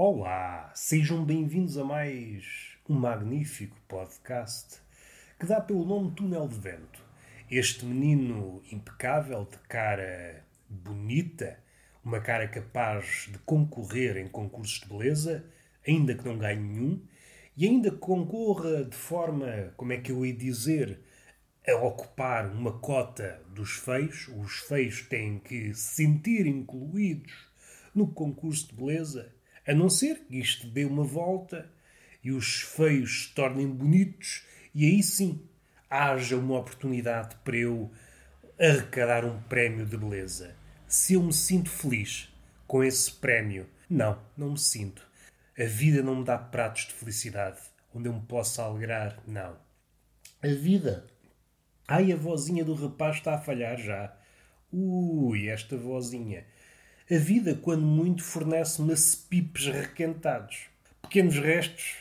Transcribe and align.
Olá, 0.00 0.70
sejam 0.76 1.24
bem-vindos 1.24 1.76
a 1.76 1.82
mais 1.82 2.76
um 2.88 2.94
magnífico 2.94 3.76
podcast 3.88 4.80
que 5.40 5.44
dá 5.44 5.60
pelo 5.60 5.84
nome 5.84 6.12
Túnel 6.12 6.46
de 6.46 6.54
Vento. 6.54 7.02
Este 7.50 7.84
menino 7.84 8.62
impecável, 8.70 9.44
de 9.44 9.58
cara 9.68 10.44
bonita, 10.68 11.58
uma 12.04 12.20
cara 12.20 12.46
capaz 12.46 13.28
de 13.28 13.40
concorrer 13.40 14.18
em 14.18 14.28
concursos 14.28 14.78
de 14.78 14.86
beleza, 14.86 15.44
ainda 15.84 16.14
que 16.14 16.24
não 16.24 16.38
ganhe 16.38 16.60
nenhum, 16.60 17.02
e 17.56 17.66
ainda 17.66 17.90
que 17.90 17.96
concorra 17.96 18.84
de 18.84 18.96
forma, 18.96 19.74
como 19.76 19.92
é 19.92 19.96
que 19.96 20.12
eu 20.12 20.24
ia 20.24 20.32
dizer, 20.32 21.00
a 21.66 21.74
ocupar 21.74 22.46
uma 22.52 22.78
cota 22.78 23.42
dos 23.52 23.72
feios. 23.72 24.28
Os 24.28 24.58
feios 24.58 25.02
têm 25.08 25.40
que 25.40 25.74
se 25.74 25.96
sentir 25.96 26.46
incluídos 26.46 27.50
no 27.92 28.06
concurso 28.06 28.68
de 28.68 28.76
beleza 28.76 29.36
a 29.68 29.74
não 29.74 29.90
ser 29.90 30.20
que 30.20 30.38
isto 30.38 30.66
dê 30.66 30.86
uma 30.86 31.04
volta 31.04 31.70
e 32.24 32.32
os 32.32 32.62
feios 32.62 33.24
se 33.24 33.34
tornem 33.34 33.68
bonitos 33.68 34.42
e 34.74 34.86
aí 34.86 35.02
sim 35.02 35.46
haja 35.90 36.36
uma 36.36 36.58
oportunidade 36.58 37.36
para 37.44 37.56
eu 37.56 37.90
arrecadar 38.58 39.24
um 39.24 39.40
prémio 39.42 39.84
de 39.84 39.96
beleza. 39.96 40.56
Se 40.86 41.14
eu 41.14 41.22
me 41.22 41.32
sinto 41.34 41.68
feliz 41.68 42.34
com 42.66 42.82
esse 42.82 43.12
prémio, 43.12 43.68
não, 43.90 44.18
não 44.36 44.52
me 44.52 44.58
sinto. 44.58 45.06
A 45.58 45.64
vida 45.64 46.02
não 46.02 46.16
me 46.16 46.24
dá 46.24 46.38
pratos 46.38 46.86
de 46.86 46.94
felicidade 46.94 47.60
onde 47.94 48.08
eu 48.08 48.12
me 48.12 48.22
possa 48.22 48.62
alegrar, 48.62 49.22
não. 49.26 49.56
A 50.42 50.48
vida. 50.48 51.06
Ai, 51.86 52.12
a 52.12 52.16
vozinha 52.16 52.64
do 52.64 52.74
rapaz 52.74 53.16
está 53.16 53.34
a 53.34 53.40
falhar 53.40 53.78
já. 53.78 54.16
Ui, 54.72 55.48
esta 55.48 55.76
vozinha. 55.76 56.46
A 57.10 57.16
vida, 57.16 57.54
quando 57.54 57.86
muito, 57.86 58.22
fornece-me 58.22 58.92
pipes 59.30 59.64
requentados, 59.64 60.66
pequenos 61.00 61.38
restos 61.38 61.96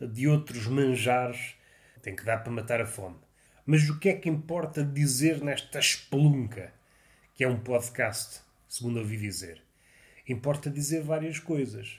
de 0.00 0.28
outros 0.28 0.68
manjares. 0.68 1.56
Tem 2.00 2.14
que 2.14 2.24
dar 2.24 2.38
para 2.38 2.52
matar 2.52 2.80
a 2.80 2.86
fome. 2.86 3.16
Mas 3.66 3.90
o 3.90 3.98
que 3.98 4.10
é 4.10 4.14
que 4.14 4.28
importa 4.28 4.84
dizer 4.84 5.42
nesta 5.42 5.80
espelunca, 5.80 6.72
que 7.34 7.42
é 7.42 7.48
um 7.48 7.58
podcast, 7.58 8.42
segundo 8.68 9.00
ouvi 9.00 9.16
dizer? 9.16 9.60
Importa 10.28 10.70
dizer 10.70 11.02
várias 11.02 11.40
coisas. 11.40 11.98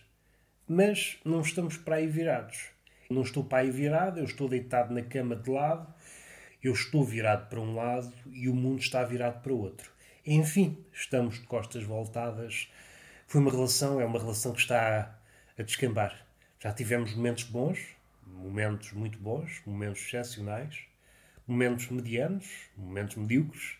Mas 0.65 1.17
não 1.25 1.41
estamos 1.41 1.75
para 1.75 1.97
aí 1.97 2.07
virados. 2.07 2.69
Não 3.09 3.23
estou 3.23 3.43
para 3.43 3.63
aí 3.63 3.69
virado, 3.69 4.21
eu 4.21 4.25
estou 4.25 4.47
deitado 4.47 4.93
na 4.93 5.01
cama 5.01 5.35
de 5.35 5.49
lado, 5.49 5.93
eu 6.63 6.71
estou 6.71 7.03
virado 7.03 7.49
para 7.49 7.59
um 7.59 7.75
lado 7.75 8.13
e 8.31 8.47
o 8.47 8.55
mundo 8.55 8.79
está 8.79 9.03
virado 9.03 9.41
para 9.41 9.51
outro. 9.51 9.94
Enfim, 10.27 10.83
estamos 10.91 11.39
de 11.39 11.45
costas 11.45 11.83
voltadas. 11.83 12.67
Foi 13.27 13.39
uma 13.39 13.51
relação, 13.51 14.01
é 14.01 14.05
uma 14.05 14.17
relação 14.17 14.53
que 14.53 14.61
está 14.61 15.19
a 15.55 15.61
descambar. 15.61 16.25
Já 16.59 16.73
tivemos 16.73 17.13
momentos 17.13 17.43
bons, 17.43 17.79
momentos 18.25 18.91
muito 18.93 19.19
bons, 19.19 19.61
momentos 19.67 20.01
excepcionais, 20.01 20.79
momentos 21.47 21.91
medianos, 21.91 22.47
momentos 22.75 23.17
medíocres, 23.17 23.77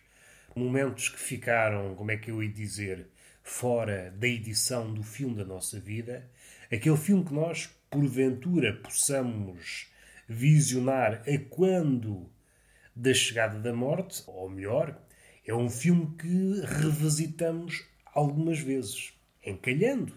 momentos 0.55 1.09
que 1.09 1.17
ficaram, 1.17 1.95
como 1.95 2.11
é 2.11 2.17
que 2.17 2.29
eu 2.29 2.43
ia 2.43 2.49
dizer, 2.51 3.07
fora 3.41 4.13
da 4.15 4.27
edição 4.27 4.93
do 4.93 5.01
filme 5.01 5.33
da 5.33 5.45
nossa 5.45 5.79
vida, 5.79 6.29
aquele 6.71 6.97
filme 6.97 7.25
que 7.25 7.33
nós, 7.33 7.71
porventura, 7.89 8.71
possamos 8.71 9.87
visionar 10.27 11.23
a 11.27 11.39
quando 11.49 12.29
da 12.95 13.15
chegada 13.15 13.57
da 13.57 13.73
morte, 13.73 14.21
ou 14.27 14.47
melhor, 14.47 14.95
é 15.47 15.53
um 15.53 15.69
filme 15.69 16.15
que 16.17 16.61
revisitamos 16.65 17.83
algumas 18.13 18.59
vezes, 18.59 19.13
encalhando. 19.45 20.13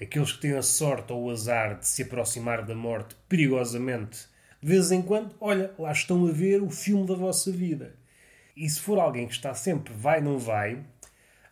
Aqueles 0.00 0.32
que 0.32 0.40
têm 0.40 0.56
a 0.56 0.62
sorte 0.62 1.12
ou 1.12 1.24
o 1.24 1.30
azar 1.30 1.78
de 1.78 1.86
se 1.86 2.02
aproximar 2.02 2.64
da 2.64 2.74
morte 2.74 3.16
perigosamente, 3.28 4.26
de 4.60 4.68
vez 4.68 4.90
em 4.90 5.00
quando, 5.00 5.34
olha, 5.40 5.72
lá 5.78 5.92
estão 5.92 6.26
a 6.26 6.30
ver 6.30 6.62
o 6.62 6.70
filme 6.70 7.06
da 7.06 7.14
vossa 7.14 7.50
vida. 7.50 7.96
E 8.56 8.68
se 8.68 8.80
for 8.80 8.98
alguém 8.98 9.26
que 9.26 9.34
está 9.34 9.54
sempre 9.54 9.94
vai, 9.94 10.20
não 10.20 10.38
vai, 10.38 10.84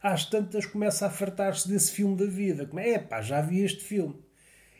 às 0.02 0.24
tantas 0.26 0.66
começa 0.66 1.06
a 1.06 1.10
fartar-se 1.10 1.68
desse 1.68 1.92
filme 1.92 2.16
da 2.16 2.26
vida. 2.26 2.66
Como 2.66 2.80
é, 2.80 2.98
pá, 2.98 3.22
já 3.22 3.40
vi 3.40 3.62
este 3.62 3.84
filme. 3.84 4.20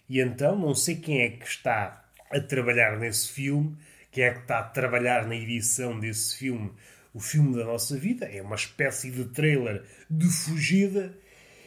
E 0.09 0.21
então, 0.21 0.59
não 0.59 0.75
sei 0.75 0.97
quem 0.97 1.23
é 1.23 1.31
que 1.31 1.47
está 1.47 2.05
a 2.31 2.41
trabalhar 2.41 2.99
nesse 2.99 3.29
filme, 3.29 3.77
quem 4.11 4.25
é 4.25 4.35
que 4.35 4.41
está 4.41 4.59
a 4.59 4.65
trabalhar 4.65 5.27
na 5.27 5.35
edição 5.35 5.99
desse 5.99 6.37
filme, 6.37 6.73
o 7.15 7.21
filme 7.21 7.57
da 7.57 7.65
nossa 7.65 7.97
vida. 7.97 8.27
É 8.27 8.43
uma 8.43 8.57
espécie 8.57 9.11
de 9.11 9.25
trailer 9.27 9.85
de 10.09 10.27
fugida. 10.27 11.17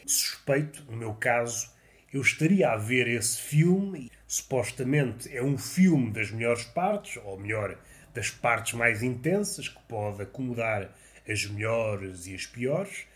Suspeito, 0.06 0.84
no 0.90 0.96
meu 0.96 1.14
caso, 1.14 1.70
eu 2.12 2.20
estaria 2.20 2.70
a 2.70 2.76
ver 2.76 3.08
esse 3.08 3.40
filme. 3.40 4.10
Supostamente 4.26 5.34
é 5.34 5.42
um 5.42 5.56
filme 5.56 6.10
das 6.10 6.30
melhores 6.30 6.64
partes, 6.64 7.20
ou 7.24 7.38
melhor, 7.38 7.78
das 8.12 8.30
partes 8.30 8.74
mais 8.74 9.02
intensas, 9.02 9.68
que 9.68 9.80
pode 9.88 10.22
acomodar 10.22 10.92
as 11.28 11.44
melhores 11.46 12.26
e 12.26 12.34
as 12.34 12.46
piores. 12.46 13.06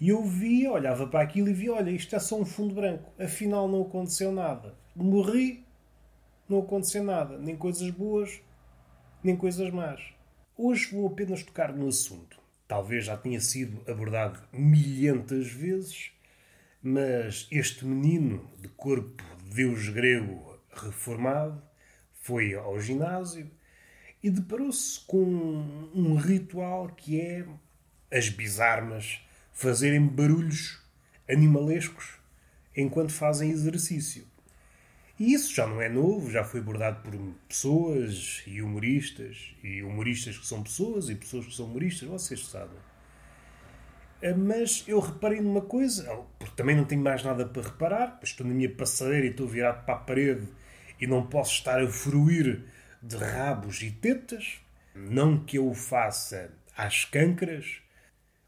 E 0.00 0.10
eu 0.10 0.24
via, 0.24 0.70
olhava 0.70 1.06
para 1.06 1.22
aquilo 1.22 1.48
e 1.48 1.54
via: 1.54 1.72
olha, 1.72 1.90
isto 1.90 2.14
é 2.14 2.18
só 2.18 2.38
um 2.38 2.44
fundo 2.44 2.74
branco. 2.74 3.12
Afinal, 3.18 3.68
não 3.68 3.82
aconteceu 3.82 4.30
nada. 4.30 4.74
Morri, 4.94 5.64
não 6.48 6.60
aconteceu 6.60 7.02
nada. 7.02 7.38
Nem 7.38 7.56
coisas 7.56 7.90
boas, 7.90 8.40
nem 9.22 9.36
coisas 9.36 9.70
más. 9.70 10.17
Hoje 10.60 10.88
vou 10.90 11.06
apenas 11.06 11.44
tocar 11.44 11.72
no 11.72 11.86
assunto. 11.86 12.36
Talvez 12.66 13.04
já 13.04 13.16
tenha 13.16 13.40
sido 13.40 13.80
abordado 13.88 14.42
milhentas 14.52 15.46
vezes, 15.46 16.10
mas 16.82 17.46
este 17.48 17.84
menino 17.84 18.44
de 18.58 18.66
corpo 18.70 19.22
de 19.44 19.54
deus 19.54 19.88
grego 19.88 20.58
reformado 20.74 21.62
foi 22.22 22.54
ao 22.54 22.80
ginásio 22.80 23.48
e 24.20 24.30
deparou-se 24.30 24.98
com 25.06 25.22
um 25.94 26.16
ritual 26.16 26.88
que 26.88 27.20
é 27.20 27.46
as 28.10 28.28
bisarmas 28.28 29.20
fazerem 29.52 30.04
barulhos 30.04 30.82
animalescos 31.30 32.18
enquanto 32.76 33.12
fazem 33.12 33.52
exercício. 33.52 34.26
E 35.18 35.32
isso 35.32 35.52
já 35.52 35.66
não 35.66 35.82
é 35.82 35.88
novo, 35.88 36.30
já 36.30 36.44
foi 36.44 36.60
abordado 36.60 37.02
por 37.02 37.12
pessoas 37.48 38.42
e 38.46 38.62
humoristas, 38.62 39.52
e 39.64 39.82
humoristas 39.82 40.38
que 40.38 40.46
são 40.46 40.62
pessoas 40.62 41.08
e 41.08 41.16
pessoas 41.16 41.46
que 41.46 41.54
são 41.54 41.66
humoristas, 41.66 42.08
vocês 42.08 42.46
sabem. 42.46 42.78
Eh, 44.22 44.32
mas 44.32 44.84
eu 44.86 45.00
reparei 45.00 45.40
numa 45.40 45.60
coisa, 45.60 46.04
porque 46.38 46.54
também 46.54 46.76
não 46.76 46.84
tenho 46.84 47.02
mais 47.02 47.24
nada 47.24 47.44
para 47.46 47.62
reparar, 47.62 48.20
estou 48.22 48.46
na 48.46 48.54
minha 48.54 48.70
passadeira 48.70 49.26
e 49.26 49.30
estou 49.30 49.48
virado 49.48 49.84
para 49.84 49.94
a 49.94 49.98
parede 49.98 50.46
e 51.00 51.06
não 51.06 51.26
posso 51.26 51.52
estar 51.52 51.82
a 51.82 51.88
fruir 51.88 52.64
de 53.02 53.16
rabos 53.16 53.82
e 53.82 53.90
tetas. 53.90 54.60
Não 54.94 55.44
que 55.44 55.58
eu 55.58 55.68
o 55.68 55.74
faça 55.74 56.50
às 56.76 57.04
câncaras. 57.04 57.80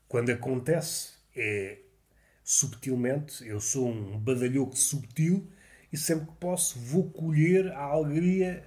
Quando 0.09 0.31
acontece, 0.31 1.15
é 1.37 1.79
subtilmente. 2.43 3.47
Eu 3.47 3.61
sou 3.61 3.89
um 3.89 4.19
badalhoco 4.19 4.77
subtil 4.77 5.49
e 5.93 5.97
sempre 5.97 6.27
que 6.27 6.37
posso 6.37 6.79
vou 6.79 7.11
colher 7.11 7.73
a 7.73 7.83
alegria 7.83 8.63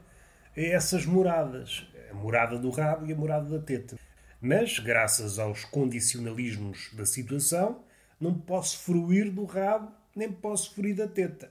a 0.56 0.62
essas 0.62 1.06
moradas. 1.06 1.88
A 2.12 2.14
morada 2.14 2.58
do 2.58 2.70
rabo 2.70 3.06
e 3.06 3.14
a 3.14 3.16
morada 3.16 3.50
da 3.50 3.64
teta. 3.64 3.98
Mas, 4.40 4.78
graças 4.78 5.40
aos 5.40 5.64
condicionalismos 5.64 6.92
da 6.94 7.06
situação, 7.06 7.82
não 8.20 8.34
posso 8.34 8.80
fruir 8.80 9.32
do 9.32 9.46
rabo, 9.46 9.92
nem 10.16 10.32
posso 10.32 10.76
fruir 10.76 10.96
da 10.96 11.08
teta. 11.08 11.50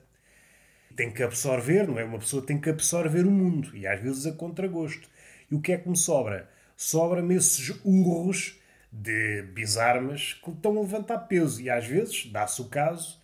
Tem 0.95 1.11
que 1.11 1.23
absorver, 1.23 1.87
não 1.87 1.97
é? 1.97 2.03
Uma 2.03 2.19
pessoa 2.19 2.45
tem 2.45 2.59
que 2.61 2.69
absorver 2.69 3.25
o 3.25 3.31
mundo, 3.31 3.75
e 3.75 3.87
às 3.87 3.99
vezes 3.99 4.27
a 4.27 4.31
contragosto. 4.31 5.09
E 5.51 5.55
o 5.55 5.59
que 5.59 5.71
é 5.71 5.77
que 5.77 5.89
me 5.89 5.97
sobra? 5.97 6.49
Sobra-me 6.77 7.35
esses 7.35 7.69
urros 7.83 8.59
de 8.91 9.41
bisarmas 9.53 10.33
que 10.33 10.51
estão 10.51 10.77
a 10.77 10.81
levantar 10.81 11.17
peso. 11.19 11.61
E 11.61 11.69
às 11.69 11.85
vezes, 11.87 12.27
dá-se 12.27 12.61
o 12.61 12.65
caso, 12.65 13.19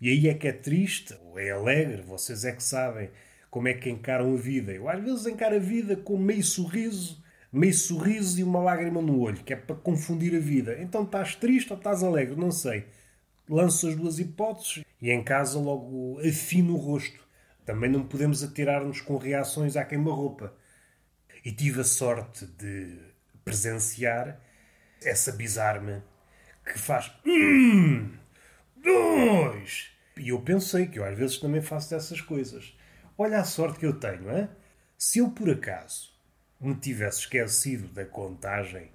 e 0.00 0.08
aí 0.10 0.28
é 0.28 0.34
que 0.34 0.48
é 0.48 0.52
triste, 0.52 1.16
ou 1.24 1.38
é 1.38 1.50
alegre, 1.50 2.02
vocês 2.02 2.44
é 2.44 2.52
que 2.52 2.62
sabem 2.62 3.10
como 3.50 3.68
é 3.68 3.74
que 3.74 3.90
encaram 3.90 4.32
a 4.34 4.36
vida. 4.36 4.72
Eu 4.72 4.88
às 4.88 5.02
vezes 5.02 5.26
encaro 5.26 5.56
a 5.56 5.60
vida 5.60 5.96
com 5.96 6.16
meio 6.16 6.44
sorriso, 6.44 7.22
meio 7.52 7.74
sorriso 7.74 8.38
e 8.38 8.44
uma 8.44 8.60
lágrima 8.60 9.00
no 9.02 9.20
olho, 9.20 9.42
que 9.42 9.52
é 9.52 9.56
para 9.56 9.76
confundir 9.76 10.34
a 10.36 10.40
vida. 10.40 10.76
Então 10.80 11.02
estás 11.02 11.34
triste 11.34 11.72
ou 11.72 11.78
estás 11.78 12.02
alegre? 12.02 12.36
Não 12.36 12.50
sei. 12.50 12.86
Lanço 13.48 13.88
as 13.88 13.96
duas 13.96 14.18
hipóteses 14.18 14.84
e 15.00 15.10
em 15.10 15.24
casa 15.24 15.58
logo 15.58 16.20
afino 16.20 16.74
o 16.74 16.76
rosto. 16.76 17.26
Também 17.64 17.90
não 17.90 18.06
podemos 18.06 18.42
atirar-nos 18.42 19.00
com 19.00 19.16
reações 19.16 19.76
à 19.76 19.84
queima-roupa. 19.84 20.54
E 21.44 21.52
tive 21.52 21.80
a 21.80 21.84
sorte 21.84 22.46
de 22.46 22.98
presenciar 23.44 24.38
essa 25.02 25.32
bizarma 25.32 26.04
que 26.64 26.78
faz. 26.78 27.10
Hum, 27.26 28.10
dois. 28.82 29.90
E 30.16 30.28
eu 30.28 30.40
pensei 30.40 30.86
que 30.86 30.98
eu 30.98 31.04
às 31.04 31.16
vezes 31.16 31.38
também 31.38 31.60
faço 31.60 31.90
dessas 31.90 32.20
coisas. 32.20 32.76
Olha 33.16 33.40
a 33.40 33.44
sorte 33.44 33.78
que 33.78 33.86
eu 33.86 33.98
tenho, 33.98 34.30
hein? 34.36 34.48
Se 34.96 35.18
eu 35.20 35.30
por 35.30 35.50
acaso 35.50 36.12
me 36.60 36.74
tivesse 36.74 37.20
esquecido 37.20 37.88
da 37.88 38.04
contagem, 38.04 38.90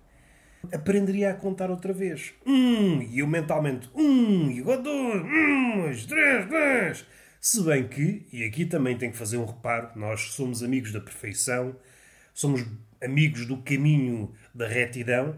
aprenderia 0.71 1.31
a 1.31 1.33
contar 1.33 1.69
outra 1.69 1.93
vez. 1.93 2.33
Um, 2.45 3.01
e 3.01 3.19
eu 3.19 3.27
mentalmente, 3.27 3.89
um, 3.95 4.57
agora 4.59 4.81
dois, 4.81 5.21
um, 5.23 5.81
dois, 5.81 6.05
três, 6.05 6.49
dez. 6.49 7.05
Se 7.39 7.61
bem 7.63 7.87
que, 7.87 8.25
e 8.31 8.43
aqui 8.43 8.65
também 8.65 8.97
tenho 8.97 9.11
que 9.11 9.17
fazer 9.17 9.37
um 9.37 9.45
reparo, 9.45 9.89
nós 9.95 10.31
somos 10.33 10.63
amigos 10.63 10.93
da 10.93 11.01
perfeição, 11.01 11.75
somos 12.33 12.65
amigos 13.01 13.45
do 13.45 13.57
caminho 13.57 14.33
da 14.53 14.67
retidão, 14.67 15.37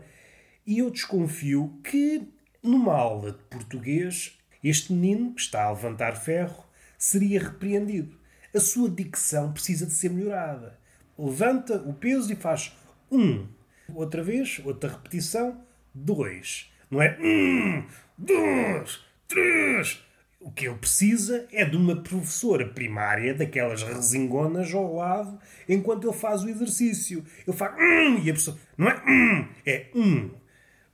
e 0.67 0.79
eu 0.79 0.91
desconfio 0.91 1.79
que, 1.83 2.27
numa 2.65 2.93
aula 2.93 3.31
de 3.31 3.43
português, 3.43 4.37
este 4.63 4.91
menino 4.93 5.33
que 5.33 5.41
está 5.41 5.63
a 5.63 5.71
levantar 5.71 6.15
ferro 6.15 6.65
seria 6.97 7.39
repreendido. 7.39 8.17
A 8.53 8.59
sua 8.59 8.89
dicção 8.89 9.51
precisa 9.51 9.85
de 9.85 9.93
ser 9.93 10.09
melhorada. 10.09 10.79
Levanta 11.17 11.77
o 11.77 11.93
peso 11.93 12.31
e 12.31 12.35
faz 12.35 12.75
um. 13.11 13.47
Outra 13.93 14.23
vez, 14.23 14.61
outra 14.65 14.89
repetição, 14.89 15.61
dois. 15.93 16.71
Não 16.89 17.01
é 17.01 17.17
um, 17.21 17.85
dois, 18.17 19.01
três. 19.27 20.03
O 20.39 20.51
que 20.51 20.67
ele 20.67 20.77
precisa 20.77 21.47
é 21.51 21.65
de 21.65 21.75
uma 21.75 21.95
professora 21.95 22.67
primária, 22.67 23.33
daquelas 23.33 23.81
resingonas 23.81 24.73
ao 24.73 24.95
lado, 24.95 25.39
enquanto 25.67 26.07
ele 26.07 26.17
faz 26.17 26.43
o 26.43 26.49
exercício. 26.49 27.25
Ele 27.47 27.57
faz 27.57 27.73
um 27.79 28.19
e 28.23 28.29
a 28.29 28.33
pessoa. 28.33 28.57
Não 28.77 28.87
é 28.87 29.03
um, 29.07 29.47
é 29.65 29.87
um. 29.95 30.44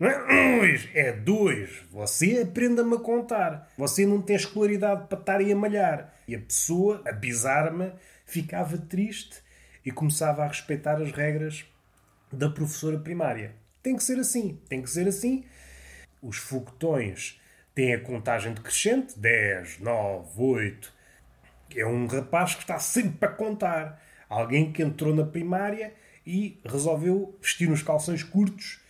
Não 0.01 0.09
é 0.09 0.57
dois, 0.57 0.89
é 0.95 1.11
dois. 1.13 1.83
Você 1.91 2.41
aprenda-me 2.41 2.95
a 2.95 2.99
contar. 2.99 3.71
Você 3.77 4.03
não 4.03 4.19
tem 4.19 4.35
escolaridade 4.35 5.05
para 5.07 5.19
estar 5.19 5.37
aí 5.37 5.51
a 5.51 5.55
malhar. 5.55 6.11
E 6.27 6.33
a 6.33 6.39
pessoa, 6.39 7.03
a 7.07 7.11
bizarma, 7.11 7.93
ficava 8.25 8.79
triste 8.79 9.43
e 9.85 9.91
começava 9.91 10.43
a 10.43 10.47
respeitar 10.47 10.99
as 10.99 11.11
regras 11.11 11.65
da 12.33 12.49
professora 12.49 12.97
primária. 12.97 13.53
Tem 13.83 13.95
que 13.95 14.03
ser 14.03 14.17
assim, 14.17 14.59
tem 14.67 14.81
que 14.81 14.89
ser 14.89 15.07
assim. 15.07 15.45
Os 16.19 16.37
foguetões 16.37 17.39
têm 17.75 17.93
a 17.93 18.01
contagem 18.01 18.55
decrescente: 18.55 19.19
10, 19.19 19.81
9, 19.81 20.29
8. 20.35 20.93
É 21.75 21.85
um 21.85 22.07
rapaz 22.07 22.55
que 22.55 22.61
está 22.61 22.79
sempre 22.79 23.29
a 23.29 23.31
contar. 23.31 24.01
Alguém 24.27 24.71
que 24.71 24.81
entrou 24.81 25.13
na 25.13 25.27
primária 25.27 25.93
e 26.25 26.59
resolveu 26.65 27.37
vestir 27.39 27.69
uns 27.69 27.83
calções 27.83 28.23
curtos 28.23 28.80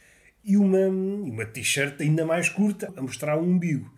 e 0.43 0.57
uma, 0.57 0.87
uma 0.87 1.45
t-shirt 1.45 2.01
ainda 2.01 2.25
mais 2.25 2.49
curta 2.49 2.91
a 2.95 3.01
mostrar 3.01 3.37
o 3.37 3.43
umbigo. 3.43 3.91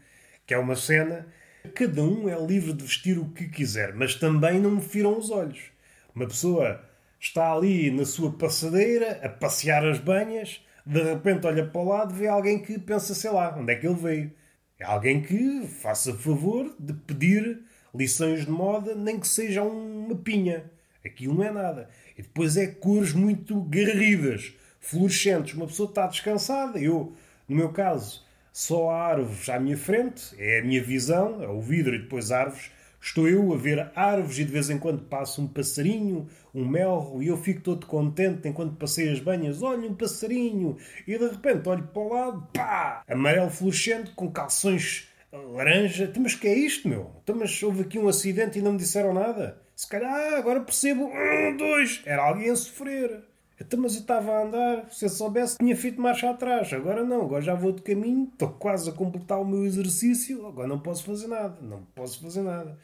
Que 0.46 0.54
é 0.54 0.58
uma 0.58 0.76
cena. 0.76 1.28
Cada 1.76 2.04
um 2.04 2.28
é 2.28 2.46
livre 2.46 2.74
de 2.74 2.84
vestir 2.84 3.18
o 3.18 3.30
que 3.30 3.48
quiser, 3.48 3.94
mas 3.94 4.16
também 4.16 4.60
não 4.60 4.72
me 4.72 4.82
firam 4.82 5.18
os 5.18 5.30
olhos. 5.30 5.72
Uma 6.14 6.28
pessoa 6.28 6.84
está 7.20 7.54
ali 7.54 7.90
na 7.90 8.06
sua 8.06 8.34
passadeira 8.34 9.20
a 9.24 9.30
passear 9.30 9.86
as 9.86 9.98
banhas, 9.98 10.62
de 10.86 11.02
repente 11.02 11.48
olha 11.48 11.66
para 11.66 11.82
o 11.82 11.88
lado 11.88 12.14
vê 12.14 12.28
alguém 12.28 12.62
que 12.62 12.78
pensa, 12.78 13.16
sei 13.16 13.32
lá, 13.32 13.56
onde 13.58 13.72
é 13.72 13.76
que 13.78 13.88
ele 13.88 13.96
veio. 13.96 14.32
É 14.78 14.84
alguém 14.84 15.22
que 15.22 15.66
faça 15.68 16.14
favor 16.14 16.76
de 16.78 16.92
pedir 16.94 17.62
lições 17.96 18.46
de 18.46 18.52
moda, 18.52 18.94
nem 18.94 19.18
que 19.20 19.28
seja 19.28 19.64
uma 19.64 20.16
pinha. 20.16 20.70
Aquilo 21.06 21.36
não 21.36 21.44
é 21.44 21.52
nada. 21.52 21.90
E 22.18 22.22
depois 22.22 22.58
é 22.58 22.68
cores 22.68 23.14
muito 23.14 23.62
garridas, 23.64 24.54
fluorescentes. 24.84 25.56
Uma 25.56 25.66
pessoa 25.66 25.90
está 25.90 26.06
descansada. 26.06 26.80
Eu, 26.80 27.14
no 27.50 27.56
meu 27.56 27.70
caso, 27.70 28.24
só 28.52 28.92
há 28.92 29.08
árvores 29.08 29.50
à 29.50 29.60
minha 29.60 29.78
frente, 29.78 30.36
é 30.38 30.60
a 30.60 30.64
minha 30.64 30.84
visão, 30.84 31.42
é 31.42 31.48
o 31.48 31.60
vidro 31.60 31.96
e 31.96 32.00
depois 32.00 32.32
árvores 32.32 32.72
Estou 33.06 33.28
eu 33.28 33.54
a 33.54 33.58
ver 33.58 33.92
árvores 33.96 34.40
e 34.40 34.46
de 34.46 34.52
vez 34.54 34.70
em 34.70 34.80
quando 34.80 35.04
passa 35.04 35.42
um 35.42 35.48
passarinho, 35.48 36.26
um 36.56 36.66
melro, 36.66 37.22
e 37.22 37.28
eu 37.28 37.36
fico 37.36 37.60
todo 37.60 37.86
contente 37.86 38.48
enquanto 38.48 38.78
passei 38.78 39.12
as 39.12 39.20
banhas. 39.20 39.62
Olha, 39.62 39.90
um 39.90 39.94
passarinho! 39.94 40.78
E 41.06 41.18
de 41.18 41.28
repente 41.28 41.68
olho 41.68 41.84
para 41.84 42.02
o 42.02 42.14
lado, 42.14 42.48
pá! 42.54 43.04
Amarelo 43.06 43.50
fluorescente 43.50 44.12
com 44.12 44.32
calções 44.32 45.10
laranja. 45.34 46.06
Então, 46.06 46.24
mas 46.24 46.34
que 46.36 46.48
é 46.48 46.58
isto, 46.58 46.88
meu? 46.88 47.12
Então, 47.22 47.36
mas 47.36 47.62
houve 47.62 47.82
aqui 47.82 48.00
um 48.00 48.08
acidente 48.08 48.60
e 48.60 48.62
não 48.62 48.72
me 48.72 48.78
disseram 48.78 49.14
nada? 49.14 49.62
Se 49.76 49.86
calhar, 49.86 50.10
ah, 50.10 50.38
agora 50.38 50.62
percebo. 50.62 51.04
Um, 51.08 51.58
dois! 51.58 52.02
Era 52.06 52.24
alguém 52.24 52.52
a 52.52 52.56
sofrer. 52.56 53.22
Então, 53.66 53.80
mas 53.80 53.96
eu 53.96 54.02
estava 54.02 54.32
a 54.32 54.44
andar, 54.44 54.92
se 54.92 55.06
eu 55.06 55.10
soubesse, 55.10 55.58
tinha 55.58 55.76
feito 55.76 56.02
marcha 56.02 56.30
atrás. 56.30 56.72
Agora 56.74 57.04
não, 57.04 57.22
agora 57.22 57.42
já 57.42 57.56
vou 57.56 57.72
de 57.72 57.82
caminho, 57.82 58.30
estou 58.32 58.50
quase 58.50 58.90
a 58.90 58.94
completar 58.94 59.40
o 59.40 59.46
meu 59.46 59.66
exercício, 59.66 60.46
agora 60.46 60.68
não 60.68 60.80
posso 60.80 61.06
fazer 61.06 61.28
nada, 61.28 61.58
não 61.62 61.84
posso 61.96 62.22
fazer 62.22 62.42
nada. 62.42 62.78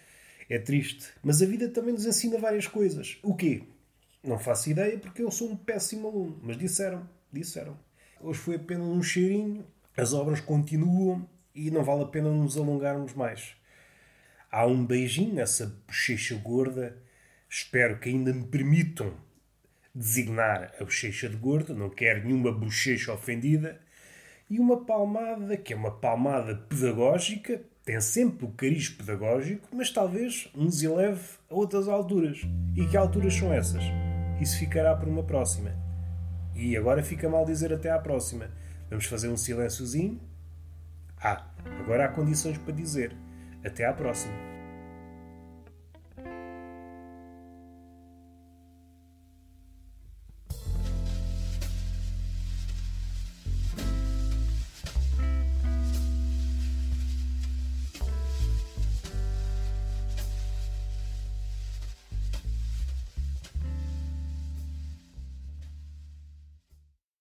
É 0.49 0.57
triste. 0.57 1.07
Mas 1.21 1.41
a 1.41 1.45
vida 1.45 1.67
também 1.67 1.93
nos 1.93 2.05
ensina 2.05 2.39
várias 2.39 2.65
coisas. 2.65 3.19
O 3.21 3.35
quê? 3.35 3.63
Não 4.23 4.39
faço 4.39 4.69
ideia 4.69 4.97
porque 4.97 5.21
eu 5.21 5.29
sou 5.29 5.51
um 5.51 5.55
péssimo 5.55 6.07
aluno. 6.07 6.39
Mas 6.41 6.57
disseram, 6.57 7.07
disseram. 7.31 7.77
Hoje 8.21 8.39
foi 8.39 8.55
apenas 8.55 8.87
um 8.87 9.03
cheirinho, 9.03 9.65
as 9.95 10.13
obras 10.13 10.39
continuam 10.39 11.27
e 11.53 11.69
não 11.69 11.83
vale 11.83 12.03
a 12.03 12.07
pena 12.07 12.31
nos 12.31 12.57
alongarmos 12.57 13.13
mais. 13.13 13.55
Há 14.51 14.65
um 14.65 14.85
beijinho 14.85 15.35
nessa 15.35 15.67
bochecha 15.85 16.35
gorda. 16.35 16.97
Espero 17.49 17.99
que 17.99 18.09
ainda 18.09 18.33
me 18.33 18.45
permitam 18.45 19.13
designar 19.93 20.73
a 20.79 20.83
bochecha 20.83 21.29
de 21.29 21.35
gordo, 21.35 21.75
não 21.75 21.89
quero 21.89 22.25
nenhuma 22.25 22.51
bochecha 22.51 23.13
ofendida. 23.13 23.79
E 24.49 24.59
uma 24.59 24.83
palmada, 24.83 25.55
que 25.57 25.73
é 25.73 25.75
uma 25.75 25.91
palmada 25.91 26.55
pedagógica, 26.55 27.61
tem 27.85 27.99
sempre 28.01 28.45
o 28.45 28.51
cariz 28.51 28.89
pedagógico, 28.89 29.67
mas 29.71 29.91
talvez 29.91 30.49
nos 30.55 30.81
eleve 30.81 31.21
a 31.49 31.55
outras 31.55 31.87
alturas. 31.87 32.41
E 32.75 32.85
que 32.85 32.97
alturas 32.97 33.33
são 33.33 33.53
essas? 33.53 33.83
Isso 34.39 34.57
ficará 34.57 34.95
para 34.95 35.09
uma 35.09 35.23
próxima. 35.23 35.71
E 36.55 36.75
agora 36.75 37.03
fica 37.03 37.29
mal 37.29 37.45
dizer 37.45 37.73
até 37.73 37.89
à 37.89 37.99
próxima. 37.99 38.49
Vamos 38.89 39.05
fazer 39.05 39.29
um 39.29 39.37
silênciozinho. 39.37 40.19
Ah, 41.21 41.45
agora 41.79 42.05
há 42.05 42.07
condições 42.09 42.57
para 42.57 42.73
dizer. 42.73 43.15
Até 43.63 43.85
à 43.85 43.93
próxima. 43.93 44.48